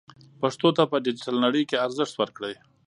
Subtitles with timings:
[0.41, 2.55] پښتو ته په ډیجیټل نړۍ کې ارزښت ورکړئ.